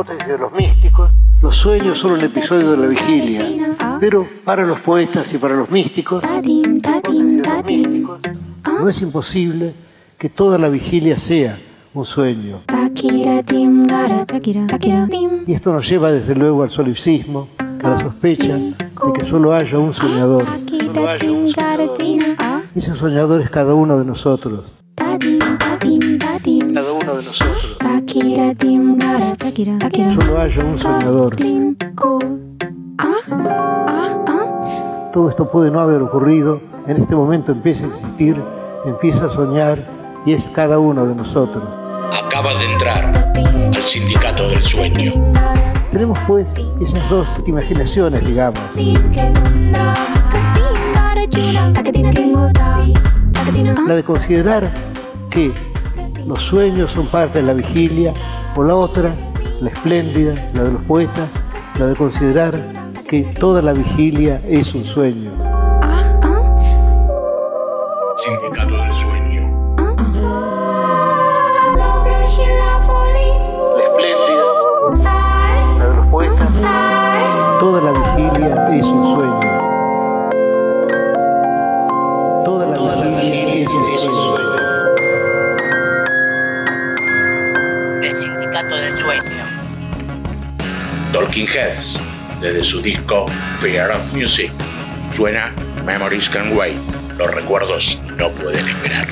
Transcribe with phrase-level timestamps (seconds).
[0.00, 1.10] hipótesis de los místicos,
[1.42, 5.70] los sueños son un episodio de la vigilia, pero para los poetas y para los
[5.70, 6.24] místicos,
[8.64, 9.74] no es imposible
[10.18, 11.58] que toda la vigilia sea
[11.92, 12.62] un sueño.
[15.46, 18.74] Y esto nos lleva desde luego al solipsismo, a la sospecha de
[19.18, 20.44] que solo haya un soñador.
[22.74, 24.64] Ese soñador es cada uno de nosotros.
[26.74, 27.76] Cada uno de nosotros.
[30.20, 31.36] Solo haya un soñador.
[35.12, 38.40] Todo esto puede no haber ocurrido, en este momento empieza a existir,
[38.84, 39.84] empieza a soñar
[40.24, 41.64] y es cada uno de nosotros.
[42.24, 45.12] Acaba de entrar al sindicato del sueño.
[45.90, 46.46] Tenemos pues
[46.80, 48.60] esas dos imaginaciones, digamos.
[53.86, 54.70] La de considerar
[55.30, 55.52] que
[56.30, 58.12] los sueños son parte de la vigilia,
[58.54, 59.12] o la otra,
[59.60, 61.28] la espléndida, la de los poetas,
[61.76, 62.52] la de considerar
[63.08, 65.32] que toda la vigilia es un sueño.
[68.16, 68.76] Sindicato
[91.40, 91.98] Talking Heads,
[92.42, 93.24] desde su disco
[93.60, 94.52] Fear of Music,
[95.14, 95.54] suena
[95.86, 96.76] Memories Can Wait.
[97.16, 99.08] Los recuerdos no pueden esperar.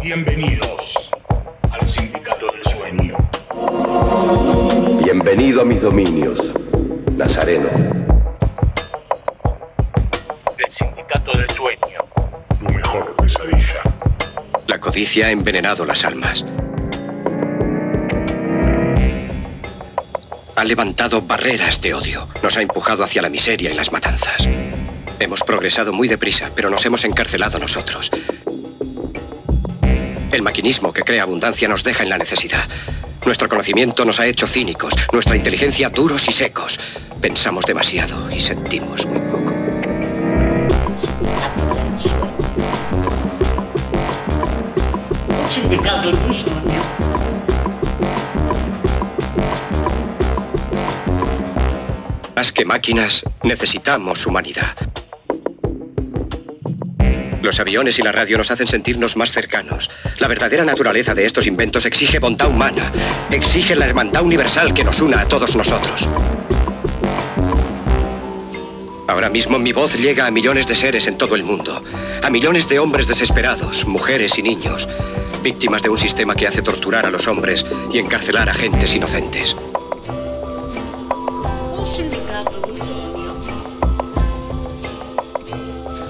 [0.01, 1.11] Bienvenidos
[1.71, 3.17] al Sindicato del Sueño.
[5.03, 6.39] Bienvenido a mis dominios,
[7.17, 7.69] Nazareno.
[10.57, 11.99] El sindicato del sueño.
[12.59, 13.81] Tu mejor pesadilla.
[14.67, 16.45] La codicia ha envenenado las almas.
[20.55, 22.25] Ha levantado barreras de odio.
[22.41, 24.47] Nos ha empujado hacia la miseria y las matanzas.
[25.19, 28.09] Hemos progresado muy deprisa, pero nos hemos encarcelado nosotros.
[30.31, 32.63] El maquinismo que crea abundancia nos deja en la necesidad.
[33.25, 36.79] Nuestro conocimiento nos ha hecho cínicos, nuestra inteligencia duros y secos.
[37.21, 39.53] Pensamos demasiado y sentimos muy poco.
[52.35, 54.88] Más que máquinas, necesitamos humanidad.
[57.49, 59.89] Los aviones y la radio nos hacen sentirnos más cercanos.
[60.19, 62.91] La verdadera naturaleza de estos inventos exige bondad humana,
[63.31, 66.07] exige la hermandad universal que nos una a todos nosotros.
[69.07, 71.81] Ahora mismo mi voz llega a millones de seres en todo el mundo,
[72.21, 74.87] a millones de hombres desesperados, mujeres y niños,
[75.41, 79.55] víctimas de un sistema que hace torturar a los hombres y encarcelar a gentes inocentes.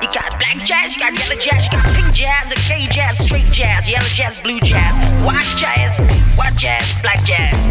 [0.00, 3.50] You got black jazz, you got yellow jazz, you got pink jazz, gay jazz, straight
[3.50, 4.96] jazz, yellow jazz, blue jazz,
[5.26, 5.98] white jazz,
[6.38, 7.66] white jazz, black jazz.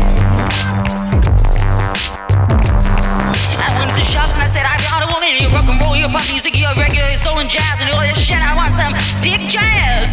[3.57, 5.95] I went to shops and I said, I got a woman, you rock and roll,
[5.95, 8.35] your pop music, your reggae, your soul and jazz, and all this shit.
[8.35, 10.11] I want some pink jazz.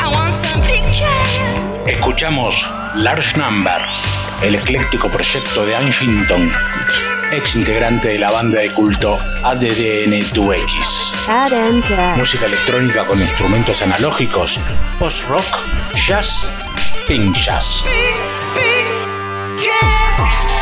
[0.00, 1.78] I want some pink jazz.
[1.86, 3.82] Escuchamos Large Number,
[4.42, 6.50] el ecléctico proyecto de Huntington,
[7.36, 11.28] ex integrante de la banda de culto ADDN2X.
[11.28, 12.16] Adam Jazz.
[12.16, 14.60] Música electrónica con instrumentos analógicos,
[14.98, 15.44] post-rock,
[16.06, 16.50] jazz,
[17.06, 17.84] pink jazz.
[20.16, 20.53] We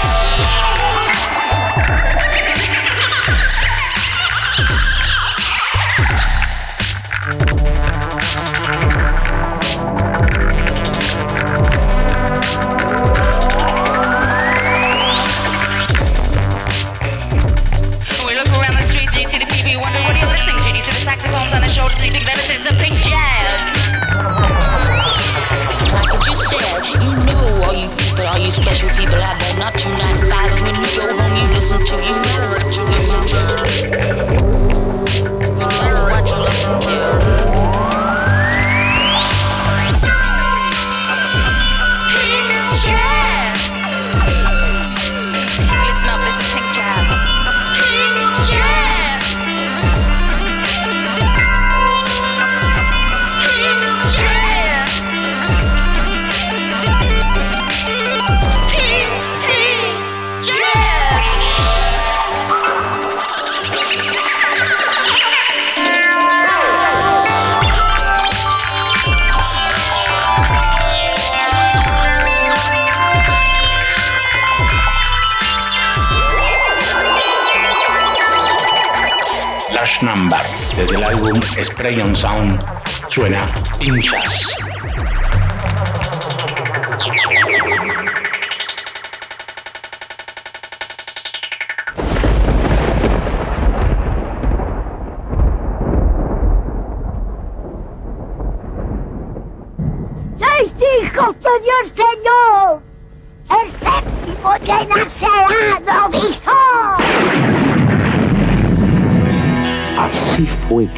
[81.92, 82.21] Young.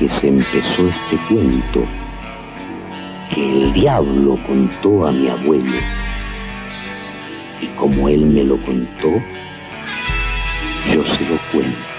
[0.05, 1.87] Que se empezó este cuento
[3.35, 5.79] que el diablo contó a mi abuelo.
[7.63, 9.09] Y como él me lo contó,
[10.93, 11.95] yo se lo cuento.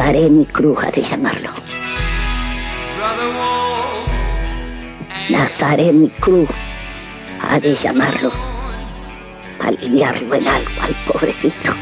[0.00, 1.50] Nazareno y Cruz ha de llamarlo.
[5.28, 6.48] Nazareno y Cruz
[7.46, 8.32] ha de llamarlo
[9.58, 11.74] para en algo al pobrecito.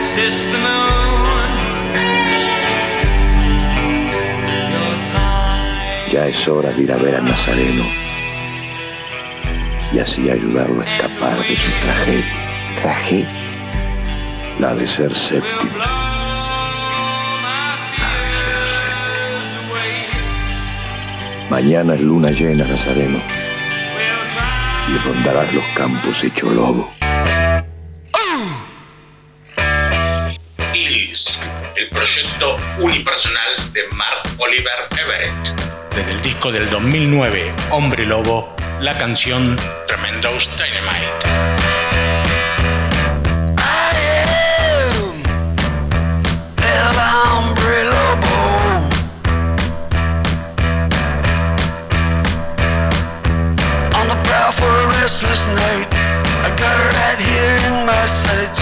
[0.00, 0.85] Sister Moon.
[6.26, 7.84] Ya es hora de ir a ver a Nazareno
[9.92, 12.34] y así ayudarlo a escapar de su tragedia.
[12.82, 13.28] Tragedia,
[14.58, 15.70] la de ser séptimo.
[21.48, 23.20] Mañana es luna llena, Nazareno,
[24.88, 26.90] y rondarás los campos hecho lobo.
[30.74, 31.38] Iris,
[31.76, 35.55] el proyecto unipersonal de Mark Oliver Everett.
[35.96, 41.26] Desde el disco del 2009, Hombre Lobo, la canción Tremendous Dynamite.
[54.52, 55.88] For a restless night.
[56.46, 58.60] I got her right here in my sights.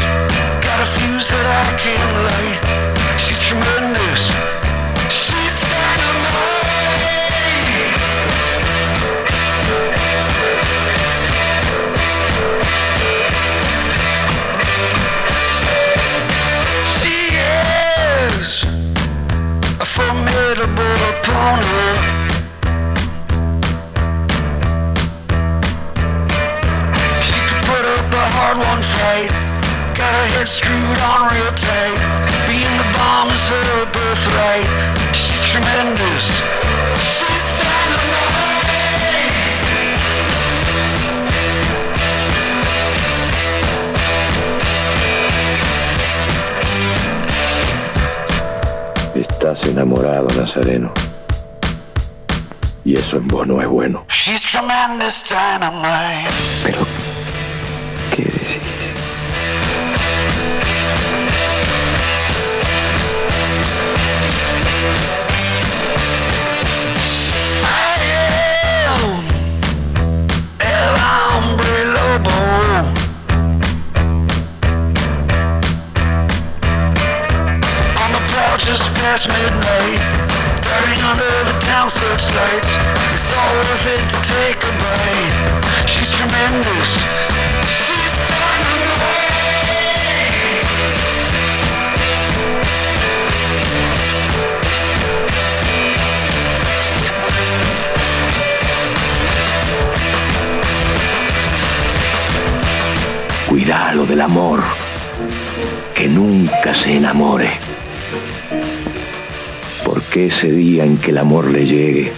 [0.65, 3.21] Got a fuse that I can light.
[3.21, 4.04] She's tremendous.
[50.15, 50.93] Enamorado, Nazareno.
[52.85, 54.05] Y eso en vos no es bueno.
[54.09, 56.31] She's tremendous dynamite.
[56.63, 56.87] Pero,
[58.15, 58.61] ¿qué decís?
[70.61, 72.35] El hombre lobo.
[72.77, 73.04] On
[79.05, 80.01] past midnight,
[80.65, 82.73] darting under the town searchlights.
[83.13, 85.37] It's all worth it to take a bite.
[85.93, 86.89] She's tremendous.
[87.85, 89.45] She's dynamite.
[103.49, 104.63] Cuidalo del amor.
[105.95, 107.74] Que nunca se enamore.
[110.15, 112.13] Porque ese día en que el amor le llegue,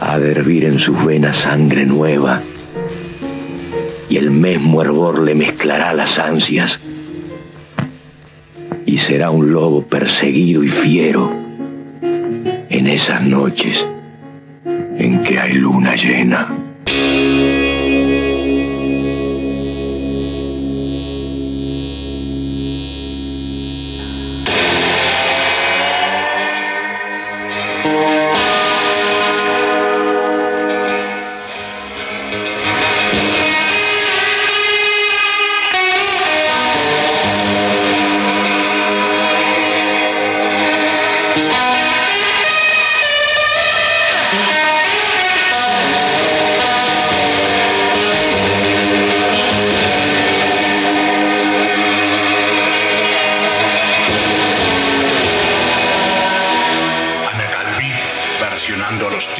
[0.00, 2.40] ha de hervir en sus venas sangre nueva.
[4.08, 6.80] Y el mismo hervor le mezclará las ansias.
[8.86, 11.30] Y será un lobo perseguido y fiero
[12.00, 13.86] en esas noches
[14.64, 16.56] en que hay luna llena.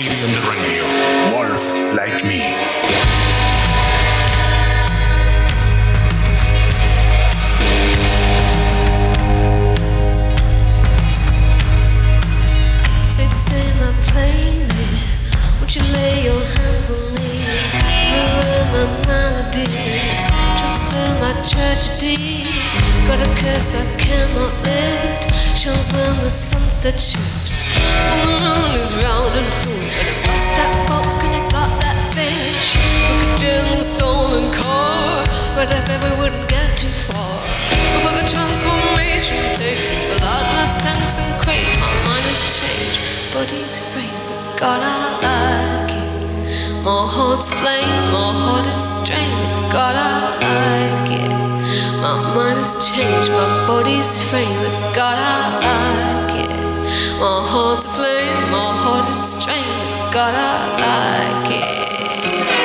[0.08, 0.59] Versionando a los
[44.60, 46.84] God, I like it.
[46.84, 51.32] My heart's flame, my heart is strained, God, I like it.
[52.02, 56.52] My mind has changed, my body's frame, but God, I like it.
[57.18, 62.59] My heart's aflame, my heart is strained, God, I like it.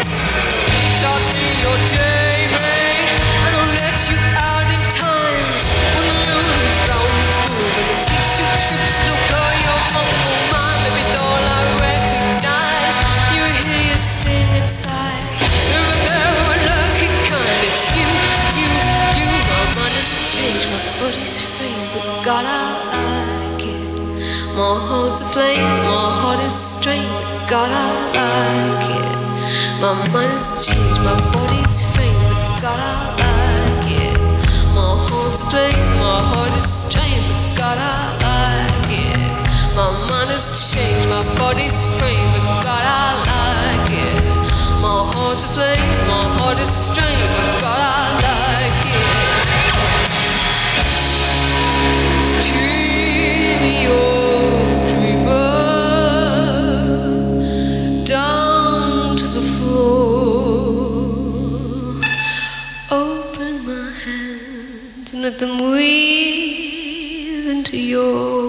[25.36, 27.12] Aflame, my heart is strained,
[27.50, 29.16] God, I like it.
[29.82, 34.18] My mind has changed, my body's frame, but God, I like it.
[34.72, 39.20] My heart's aflame, my heart is strained, but God, I like it.
[39.76, 44.24] My mind has changed, my body's frame, but God, I like it.
[44.80, 48.75] My heart's aflame, my heart is strained, but God, I like it.
[65.26, 68.45] Let them weave into yours.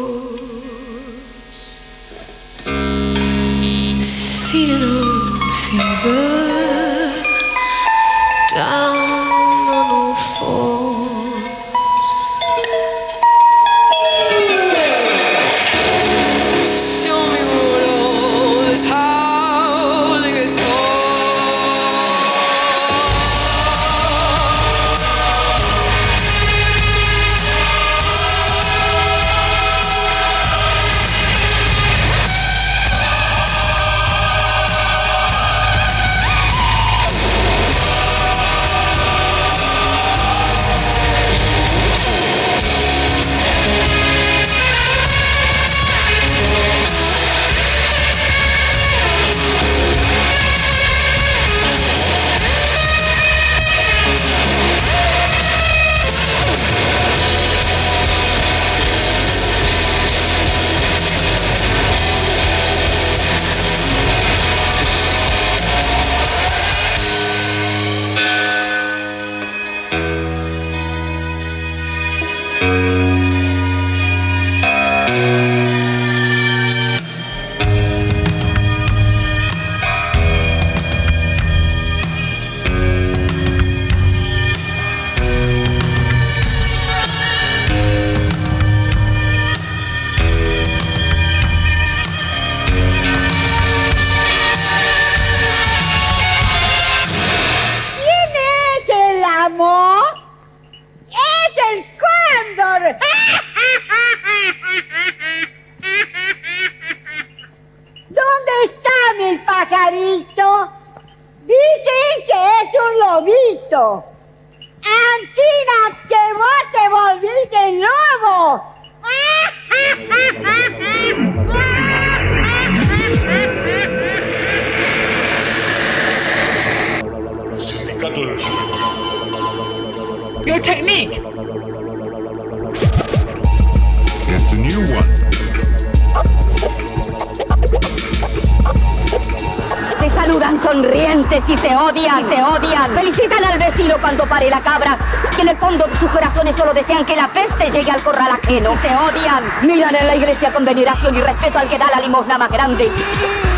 [148.87, 149.67] Se odian.
[149.67, 152.89] Miran en la iglesia con veneración y respeto al que da la limosna más grande.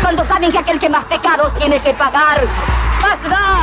[0.01, 2.43] Cuando saben que aquel que más pecados tiene que pagar,
[3.03, 3.61] más da.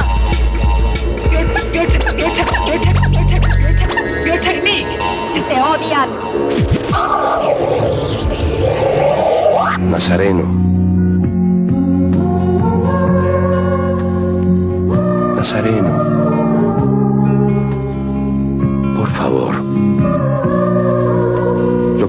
[5.49, 6.09] Se odian.
[9.91, 10.56] Nazareno.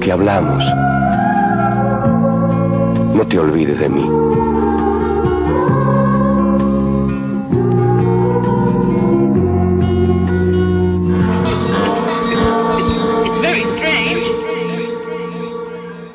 [0.07, 0.63] Que hablamos.
[3.13, 4.09] No te olvides de mí.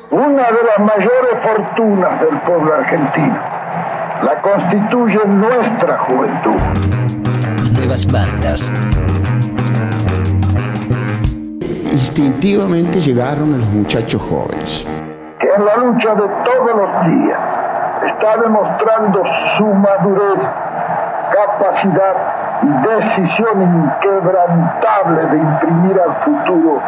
[0.09, 3.37] Una de las mayores fortunas del pueblo argentino
[4.23, 6.59] la constituye nuestra juventud.
[7.75, 8.73] Nuevas bandas.
[11.93, 14.83] Instintivamente llegaron los muchachos jóvenes.
[15.39, 17.39] Que en la lucha de todos los días
[18.07, 19.21] está demostrando
[19.57, 20.39] su madurez,
[21.31, 22.15] capacidad
[22.63, 26.81] y decisión inquebrantable de imprimir al futuro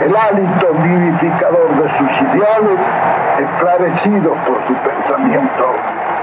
[0.00, 2.80] el hálito vivificador de sus ideales,
[3.38, 5.66] esclarecidos por su pensamiento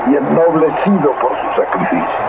[0.08, 2.20] y ennoblecido por su sacrificio.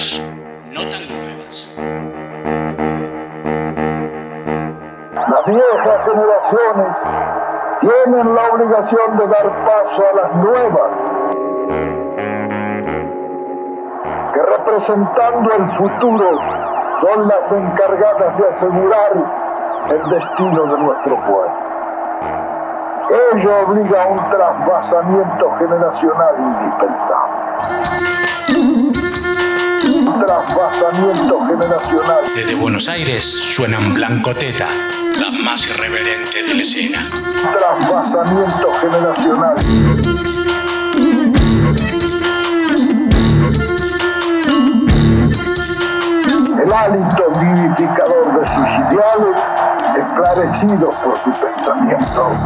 [0.00, 1.76] No tan nuevas.
[5.14, 6.96] Las viejas generaciones
[7.80, 10.90] tienen la obligación de dar paso a las nuevas,
[14.32, 16.28] que representando el futuro
[17.02, 19.12] son las encargadas de asegurar
[19.90, 21.52] el destino de nuestro pueblo.
[23.34, 27.50] Ello obliga a un trasvasamiento generacional indispensable.
[30.26, 32.24] Trasvasamiento generacional.
[32.34, 34.66] Desde Buenos Aires suenan Blancoteta,
[35.18, 37.08] la más irreverente de la escena.
[37.58, 39.54] Trasvasamiento generacional.
[46.62, 49.36] El hálito vivificador de sus ideales,
[49.96, 52.36] esclarecidos por su pensamiento.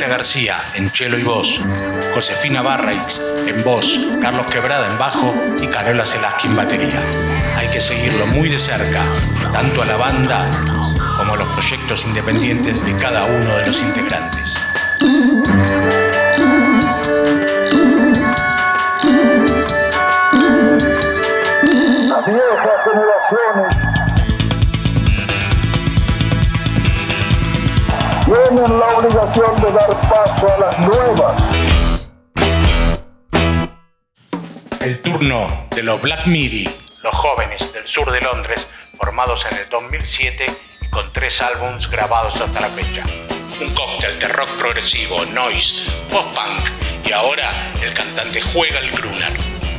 [0.00, 1.62] García en cello y voz,
[2.12, 7.00] Josefina Barraix en voz, Carlos Quebrada en bajo y Carola Selaski en batería.
[7.56, 9.02] Hay que seguirlo muy de cerca,
[9.52, 10.50] tanto a la banda
[11.16, 14.54] como a los proyectos independientes de cada uno de los integrantes.
[29.34, 31.42] De dar paso a las nuevas.
[34.80, 36.70] El turno de los Black Midi,
[37.02, 40.46] los jóvenes del sur de Londres, formados en el 2007
[40.82, 43.02] y con tres álbums grabados hasta la fecha.
[43.60, 46.70] Un cóctel de rock progresivo, noise, post-punk
[47.04, 47.50] y ahora
[47.82, 49.32] el cantante juega el crooner.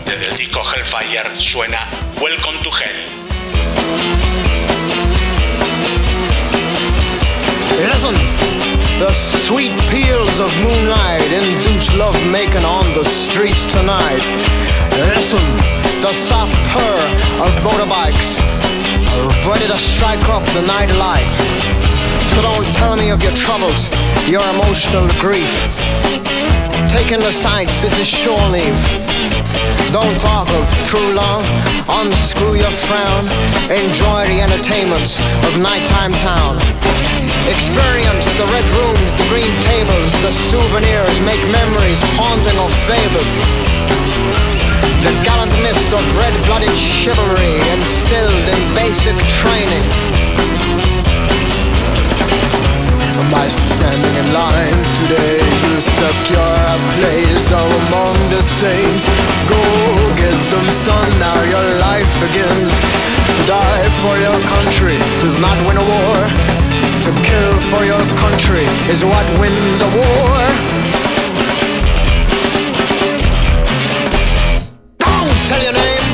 [0.06, 1.88] Desde el disco Hellfire suena
[2.20, 3.26] Welcome to Hell.
[7.88, 8.35] Listen,
[9.00, 9.12] the
[9.44, 14.24] sweet peals of moonlight induce love making on the streets tonight.
[15.12, 15.44] Listen,
[16.02, 17.00] the soft purr
[17.44, 18.40] of motorbikes
[19.48, 21.34] ready to strike up the night light.
[22.34, 23.92] So don't tell me of your troubles,
[24.30, 25.52] your emotional grief.
[26.88, 29.15] Taking the sights, this is shore leave.
[29.96, 31.48] Don't talk of true love,
[31.88, 33.24] unscrew your frown,
[33.72, 36.60] enjoy the entertainments of nighttime town.
[37.48, 43.32] Experience the red rooms, the green tables, the souvenirs, make memories haunting or fabled.
[45.08, 50.25] The gallant mist of red-blooded chivalry instilled in basic training.
[53.32, 59.06] By standing in line today, you secure a place among the saints.
[59.50, 59.62] Go
[60.16, 62.72] get them, son, now your life begins.
[63.36, 66.18] To die for your country does not win a war.
[67.06, 70.38] To kill for your country is what wins a war.
[75.02, 76.06] Don't tell your name,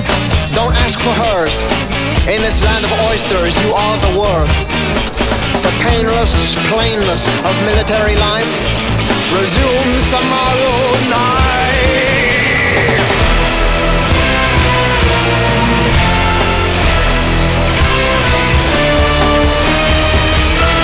[0.56, 1.56] don't ask for hers.
[2.28, 5.21] In this land of oysters, you are the world.
[5.62, 8.52] The painless plainness of military life
[9.38, 10.78] resumes tomorrow
[11.10, 12.42] night.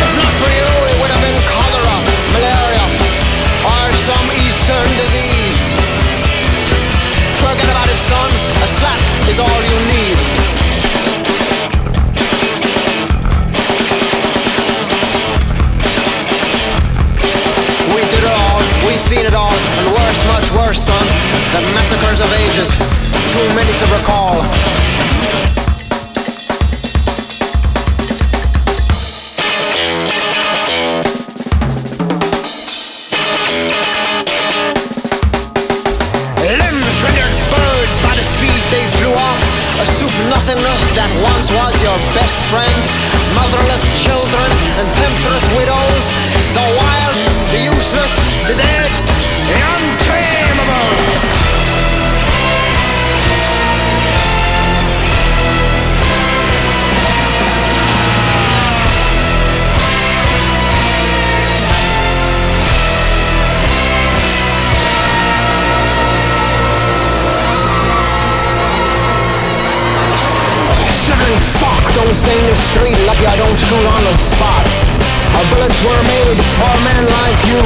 [0.04, 1.98] If not for you, it would have been cholera,
[2.38, 2.86] malaria,
[3.66, 5.60] or some eastern disease.
[7.42, 8.30] Forget about it, son.
[8.62, 9.67] A slap is all
[20.68, 21.06] much son.
[21.56, 22.68] The massacres of ages,
[23.32, 24.36] too many to recall.
[36.44, 39.40] Limbs rendered birds by the speed they flew off.
[39.80, 42.82] A soup nothingness that once was your best friend.
[43.40, 44.52] Motherless children
[44.84, 45.87] and temptress widows.
[73.76, 74.64] On the spot.
[75.36, 77.60] Our bullets were made for men like you,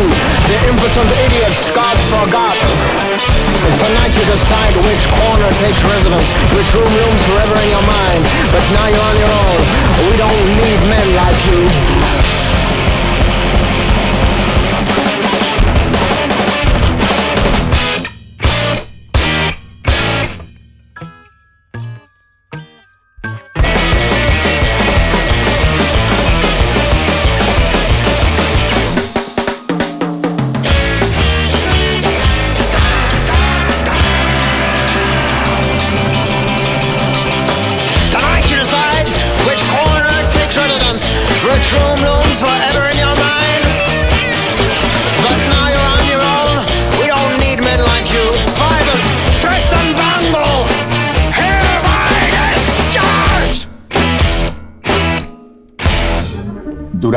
[0.49, 2.57] the impotent idiots God forgot.
[2.57, 6.25] Tonight you decide which corner takes residence,
[6.57, 8.21] which room looms forever in your mind.
[8.49, 9.61] But now you're on your own.
[10.09, 11.69] We don't need men like you.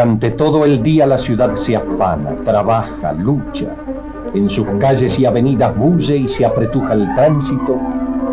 [0.04, 3.68] Durante todo el día la ciudad se afana, trabaja, lucha.
[4.34, 7.80] En sus calles y avenidas bulle y se apretuja el tránsito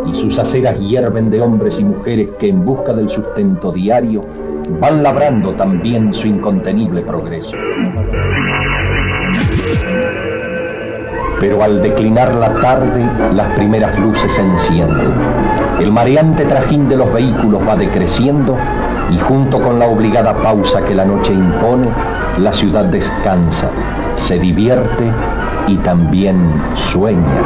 [0.06, 4.20] y sus aceras hierven de hombres y mujeres que en busca del sustento diario
[4.82, 7.56] van labrando también su incontenible progreso.
[11.40, 15.14] Pero al declinar la tarde, las primeras luces se encienden.
[15.80, 18.58] El mareante trajín de los vehículos va decreciendo
[19.12, 21.88] y junto con la obligada pausa que la noche impone,
[22.38, 23.70] la ciudad descansa,
[24.16, 25.12] se divierte
[25.68, 26.38] y también
[26.76, 27.42] sueña.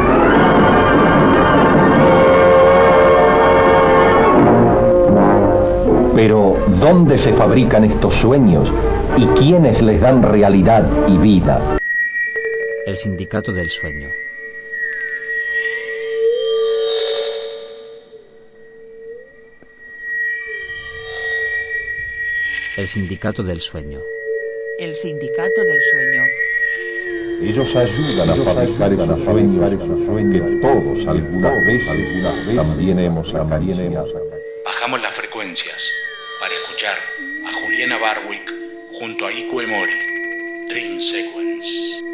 [6.14, 8.72] Pero, ¿dónde se fabrican estos sueños
[9.18, 11.60] y quiénes les dan realidad y vida?
[12.86, 14.25] El sindicato del sueño.
[22.78, 24.04] El sindicato del sueño.
[24.78, 26.24] El sindicato del sueño.
[27.42, 31.86] Ellos ayudan a fabricar esos sueños que todos alguna vez,
[32.54, 34.14] también hemos acariciado.
[34.66, 35.94] Bajamos las frecuencias
[36.42, 36.98] para escuchar
[37.46, 38.54] a Juliana Barwick
[38.92, 40.66] junto a Iko Emori.
[40.68, 42.05] Dream Sequence.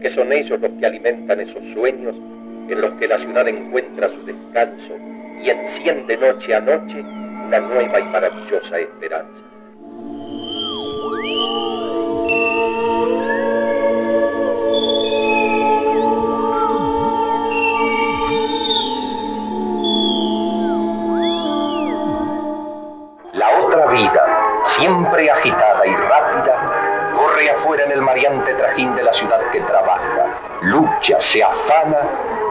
[0.00, 2.14] que son ellos los que alimentan esos sueños
[2.68, 4.94] en los que la ciudad encuentra su descanso
[5.42, 7.00] y enciende noche a noche
[7.46, 9.47] una nueva y maravillosa esperanza.
[31.18, 31.96] se afana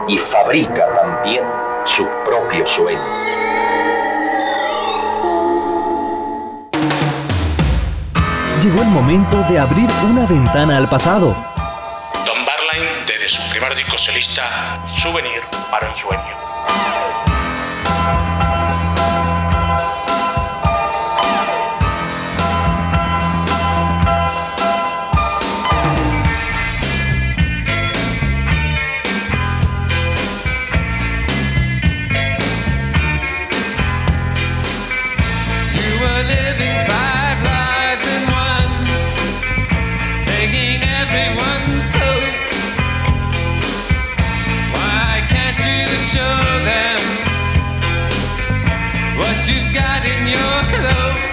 [0.08, 1.44] y fabrica también
[1.84, 2.98] su propio sueño.
[8.62, 11.34] Llegó el momento de abrir una ventana al pasado.
[12.26, 14.42] Don Barline, desde su primer disco solista,
[14.86, 16.22] Souvenir para un sueño.
[49.48, 51.27] you've got in your clothes.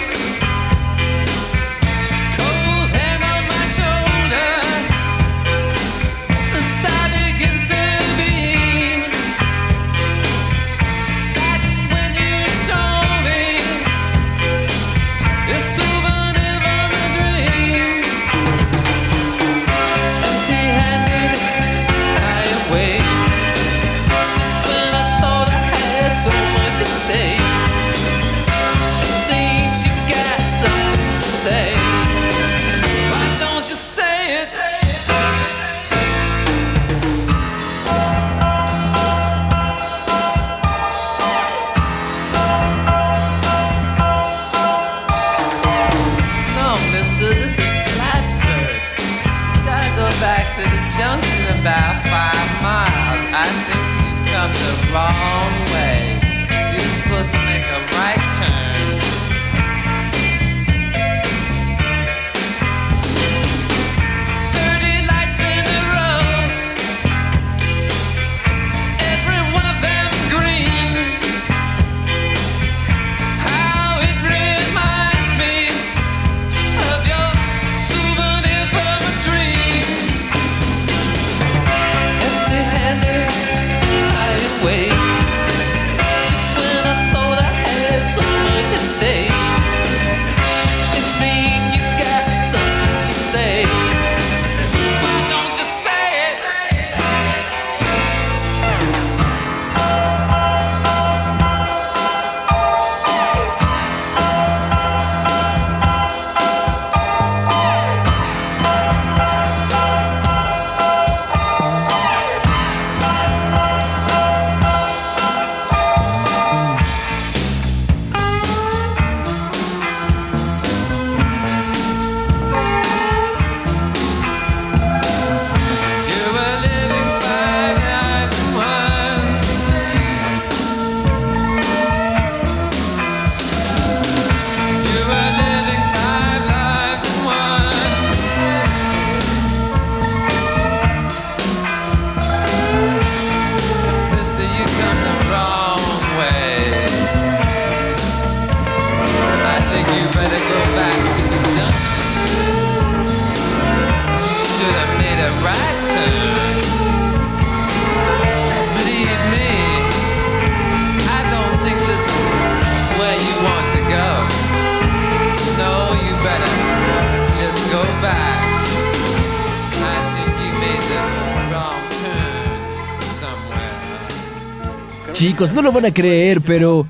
[175.16, 176.86] Chicos, no lo van a creer, pero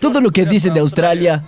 [0.00, 1.44] todo lo que dicen de Australia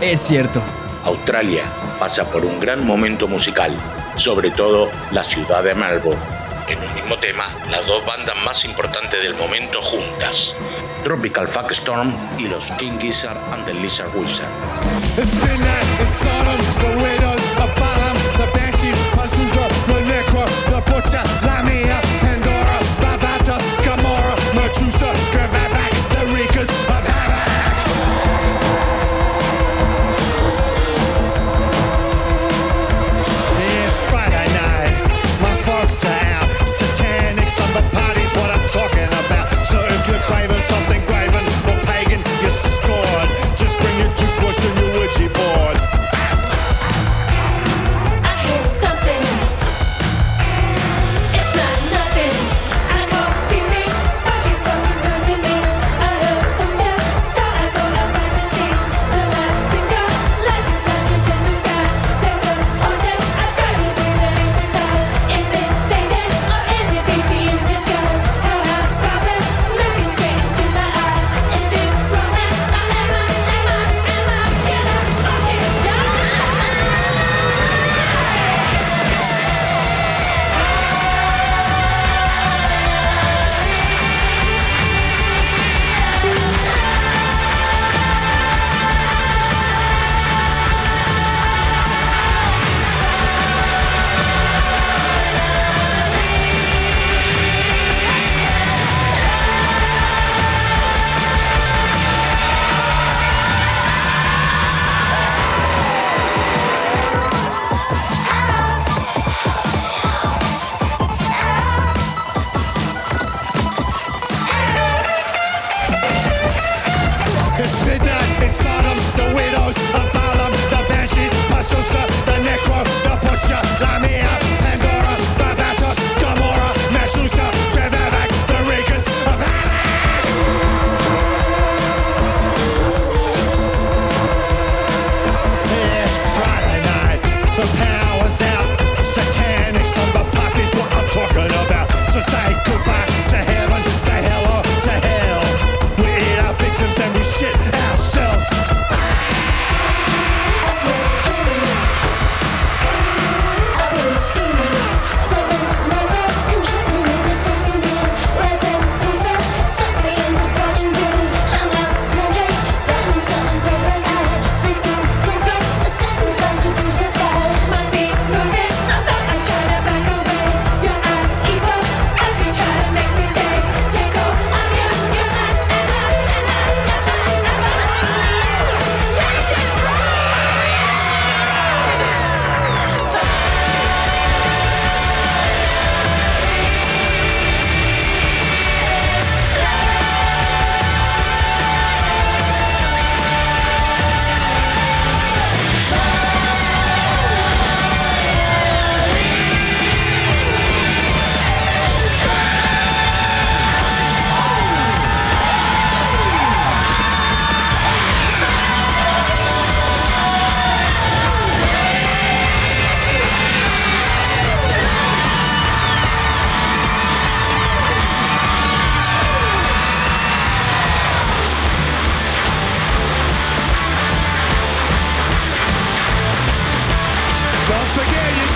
[0.00, 0.62] es cierto.
[1.02, 1.64] Australia
[1.98, 3.76] pasa por un gran momento musical,
[4.16, 6.22] sobre todo la ciudad de Melbourne.
[6.68, 10.54] En un mismo tema, las dos bandas más importantes del momento juntas,
[11.02, 14.46] Tropical Fuck Storm y los King Gizzard and the Lizard Wizard.
[38.78, 39.17] talking